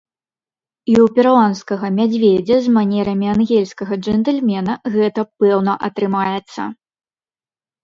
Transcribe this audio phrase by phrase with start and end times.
[0.85, 6.61] І ў перуанскага мядзведзя з манерамі ангельскага джэнтльмена гэта пэўна атрымаецца!